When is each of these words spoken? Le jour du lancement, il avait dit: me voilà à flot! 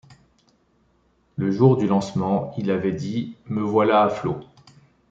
Le 1.35 1.51
jour 1.51 1.77
du 1.77 1.85
lancement, 1.85 2.55
il 2.57 2.71
avait 2.71 2.91
dit: 2.91 3.35
me 3.45 3.61
voilà 3.61 4.01
à 4.01 4.09
flot! 4.09 4.39